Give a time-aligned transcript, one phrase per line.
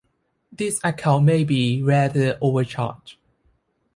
[0.51, 3.17] This account may be rather overcharged.